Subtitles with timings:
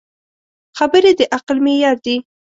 [0.79, 2.15] خبرې د عقل معیار دي.